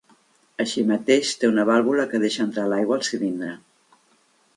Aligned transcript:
Així 0.63 0.83
mateix, 0.91 1.33
té 1.41 1.49
una 1.51 1.65
vàlvula 1.71 2.05
que 2.13 2.21
deixa 2.23 2.41
entrar 2.47 2.65
l'aigua 2.71 2.97
al 3.01 3.05
cilindre 3.09 3.51